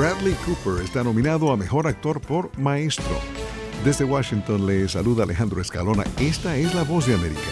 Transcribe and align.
Bradley 0.00 0.32
Cooper 0.46 0.82
está 0.82 1.04
nominado 1.04 1.52
a 1.52 1.58
Mejor 1.58 1.86
Actor 1.86 2.22
por 2.22 2.58
Maestro. 2.58 3.20
Desde 3.84 4.02
Washington 4.02 4.64
le 4.64 4.88
saluda 4.88 5.24
Alejandro 5.24 5.60
Escalona. 5.60 6.04
Esta 6.18 6.56
es 6.56 6.74
la 6.74 6.84
voz 6.84 7.06
de 7.06 7.12
América. 7.12 7.42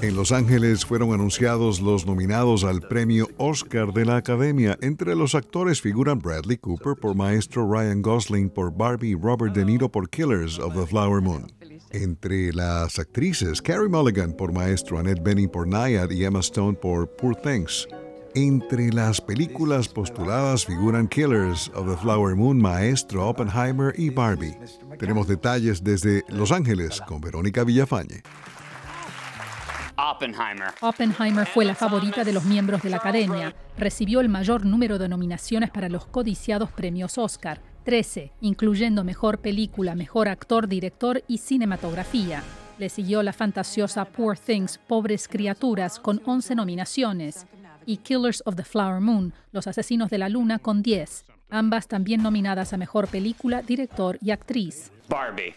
En 0.00 0.16
Los 0.16 0.32
Ángeles 0.32 0.84
fueron 0.84 1.12
anunciados 1.12 1.80
los 1.80 2.04
nominados 2.04 2.64
al 2.64 2.80
premio 2.80 3.28
Oscar 3.36 3.92
de 3.92 4.04
la 4.04 4.16
Academia. 4.16 4.76
Entre 4.82 5.14
los 5.14 5.36
actores 5.36 5.80
figuran 5.80 6.18
Bradley 6.18 6.56
Cooper 6.56 6.96
por 6.96 7.14
Maestro, 7.14 7.70
Ryan 7.72 8.02
Gosling 8.02 8.50
por 8.50 8.76
Barbie 8.76 9.14
Robert 9.14 9.54
De 9.54 9.64
Niro 9.64 9.88
por 9.88 10.10
Killers 10.10 10.58
of 10.58 10.74
the 10.74 10.84
Flower 10.84 11.22
Moon. 11.22 11.52
Entre 11.92 12.52
las 12.52 12.98
actrices, 12.98 13.62
Carrie 13.62 13.88
Mulligan 13.88 14.32
por 14.32 14.52
Maestro, 14.52 14.98
Annette 14.98 15.22
Bening 15.22 15.48
por 15.48 15.68
Nayad 15.68 16.10
y 16.10 16.24
Emma 16.24 16.40
Stone 16.40 16.76
por 16.82 17.08
Poor 17.14 17.36
Things. 17.36 17.86
Entre 18.34 18.90
las 18.90 19.20
películas 19.20 19.88
postuladas 19.88 20.64
figuran 20.64 21.06
Killers 21.06 21.70
of 21.74 21.86
the 21.86 21.96
Flower 21.98 22.34
Moon, 22.34 22.58
Maestro, 22.58 23.28
Oppenheimer 23.28 23.92
y 23.98 24.08
Barbie. 24.08 24.56
Tenemos 24.98 25.28
detalles 25.28 25.84
desde 25.84 26.24
Los 26.28 26.50
Ángeles 26.50 27.02
con 27.02 27.20
Verónica 27.20 27.62
Villafañe. 27.62 28.22
Oppenheimer. 29.98 30.68
Oppenheimer 30.80 31.46
fue 31.46 31.66
la 31.66 31.74
favorita 31.74 32.24
de 32.24 32.32
los 32.32 32.44
miembros 32.44 32.80
de 32.82 32.88
la 32.88 32.96
Academia. 32.96 33.54
Recibió 33.76 34.22
el 34.22 34.30
mayor 34.30 34.64
número 34.64 34.98
de 34.98 35.10
nominaciones 35.10 35.70
para 35.70 35.90
los 35.90 36.06
codiciados 36.06 36.72
premios 36.72 37.18
Oscar, 37.18 37.60
13, 37.84 38.32
incluyendo 38.40 39.04
Mejor 39.04 39.40
Película, 39.40 39.94
Mejor 39.94 40.28
Actor, 40.28 40.68
Director 40.68 41.22
y 41.28 41.36
Cinematografía. 41.36 42.42
Le 42.78 42.88
siguió 42.88 43.22
la 43.22 43.34
fantasiosa 43.34 44.06
Poor 44.06 44.38
Things, 44.38 44.78
Pobres 44.78 45.28
Criaturas, 45.28 46.00
con 46.00 46.22
11 46.24 46.54
nominaciones, 46.54 47.46
y 47.86 47.98
Killers 47.98 48.42
of 48.46 48.56
the 48.56 48.64
Flower 48.64 49.00
Moon, 49.00 49.32
Los 49.52 49.66
Asesinos 49.66 50.10
de 50.10 50.18
la 50.18 50.28
Luna, 50.28 50.58
con 50.58 50.82
10, 50.82 51.24
ambas 51.50 51.88
también 51.88 52.22
nominadas 52.22 52.72
a 52.72 52.76
Mejor 52.76 53.08
Película, 53.08 53.62
Director 53.62 54.18
y 54.20 54.30
Actriz. 54.30 54.90
Barbie. 55.08 55.54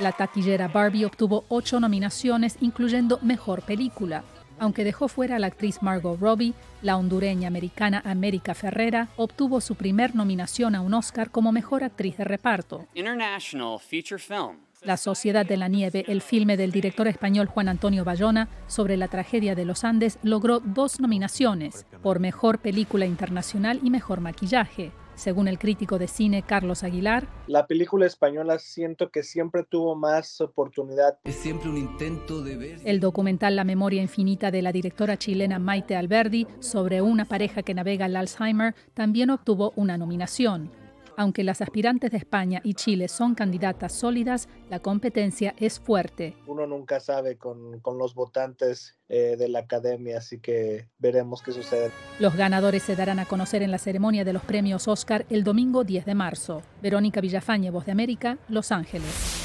La 0.00 0.12
taquillera 0.12 0.68
Barbie 0.68 1.04
obtuvo 1.04 1.44
ocho 1.48 1.80
nominaciones, 1.80 2.56
incluyendo 2.60 3.18
Mejor 3.22 3.62
Película. 3.62 4.24
Aunque 4.58 4.84
dejó 4.84 5.08
fuera 5.08 5.36
a 5.36 5.38
la 5.38 5.48
actriz 5.48 5.82
Margot 5.82 6.18
Robbie, 6.20 6.54
la 6.82 6.96
hondureña 6.96 7.48
americana 7.48 8.02
América 8.04 8.54
Ferrera 8.54 9.08
obtuvo 9.16 9.60
su 9.60 9.74
primer 9.74 10.14
nominación 10.14 10.74
a 10.74 10.80
un 10.80 10.94
Oscar 10.94 11.30
como 11.30 11.52
Mejor 11.52 11.84
Actriz 11.84 12.16
de 12.16 12.24
Reparto. 12.24 12.86
International 12.94 13.78
Feature 13.80 14.20
Film. 14.20 14.58
La 14.82 14.98
Sociedad 14.98 15.46
de 15.46 15.56
la 15.56 15.68
Nieve, 15.68 16.04
el 16.08 16.20
filme 16.20 16.58
del 16.58 16.70
director 16.70 17.08
español 17.08 17.46
Juan 17.46 17.68
Antonio 17.68 18.04
Bayona 18.04 18.48
sobre 18.66 18.98
la 18.98 19.08
tragedia 19.08 19.54
de 19.54 19.64
los 19.64 19.82
Andes, 19.82 20.18
logró 20.22 20.60
dos 20.60 21.00
nominaciones 21.00 21.86
por 22.02 22.20
Mejor 22.20 22.58
Película 22.58 23.06
Internacional 23.06 23.80
y 23.82 23.88
Mejor 23.88 24.20
Maquillaje. 24.20 24.92
Según 25.14 25.48
el 25.48 25.58
crítico 25.58 25.98
de 25.98 26.08
cine 26.08 26.42
Carlos 26.42 26.82
Aguilar, 26.82 27.26
la 27.46 27.66
película 27.66 28.06
española 28.06 28.58
siento 28.58 29.10
que 29.10 29.22
siempre 29.22 29.64
tuvo 29.64 29.94
más 29.94 30.40
oportunidad. 30.40 31.18
Es 31.24 31.36
siempre 31.36 31.68
un 31.68 31.76
intento 31.76 32.42
de 32.42 32.56
ver. 32.56 32.80
El 32.84 33.00
documental 33.00 33.56
La 33.56 33.64
memoria 33.64 34.02
infinita 34.02 34.50
de 34.50 34.62
la 34.62 34.72
directora 34.72 35.16
chilena 35.16 35.58
Maite 35.58 35.96
Alberdi 35.96 36.46
sobre 36.60 37.00
una 37.02 37.24
pareja 37.24 37.62
que 37.62 37.74
navega 37.74 38.06
el 38.06 38.16
Alzheimer 38.16 38.74
también 38.94 39.30
obtuvo 39.30 39.72
una 39.76 39.96
nominación. 39.96 40.70
Aunque 41.16 41.44
las 41.44 41.60
aspirantes 41.60 42.10
de 42.10 42.16
España 42.16 42.60
y 42.64 42.74
Chile 42.74 43.08
son 43.08 43.34
candidatas 43.34 43.92
sólidas, 43.92 44.48
la 44.70 44.80
competencia 44.80 45.54
es 45.58 45.78
fuerte. 45.78 46.34
Uno 46.46 46.66
nunca 46.66 47.00
sabe 47.00 47.36
con, 47.36 47.80
con 47.80 47.98
los 47.98 48.14
votantes 48.14 48.96
eh, 49.08 49.36
de 49.38 49.48
la 49.48 49.60
academia, 49.60 50.18
así 50.18 50.40
que 50.40 50.88
veremos 50.98 51.42
qué 51.42 51.52
sucede. 51.52 51.90
Los 52.18 52.34
ganadores 52.36 52.82
se 52.82 52.96
darán 52.96 53.18
a 53.18 53.26
conocer 53.26 53.62
en 53.62 53.70
la 53.70 53.78
ceremonia 53.78 54.24
de 54.24 54.32
los 54.32 54.42
premios 54.42 54.88
Oscar 54.88 55.24
el 55.30 55.44
domingo 55.44 55.84
10 55.84 56.04
de 56.04 56.14
marzo. 56.14 56.62
Verónica 56.82 57.20
Villafañe, 57.20 57.70
Voz 57.70 57.86
de 57.86 57.92
América, 57.92 58.38
Los 58.48 58.72
Ángeles. 58.72 59.44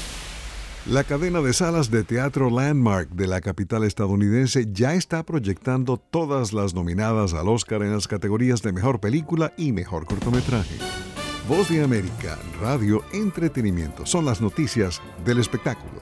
La 0.86 1.04
cadena 1.04 1.42
de 1.42 1.52
salas 1.52 1.90
de 1.90 2.04
teatro 2.04 2.48
Landmark 2.48 3.10
de 3.10 3.26
la 3.26 3.42
capital 3.42 3.84
estadounidense 3.84 4.66
ya 4.72 4.94
está 4.94 5.22
proyectando 5.24 5.98
todas 5.98 6.54
las 6.54 6.72
nominadas 6.72 7.34
al 7.34 7.48
Oscar 7.48 7.82
en 7.82 7.92
las 7.92 8.08
categorías 8.08 8.62
de 8.62 8.72
Mejor 8.72 8.98
Película 8.98 9.52
y 9.58 9.72
Mejor 9.72 10.06
Cortometraje. 10.06 10.76
Voz 11.48 11.68
de 11.68 11.82
América, 11.82 12.38
Radio 12.60 13.02
Entretenimiento. 13.12 14.06
Son 14.06 14.24
las 14.24 14.40
noticias 14.40 15.00
del 15.24 15.38
espectáculo. 15.38 16.00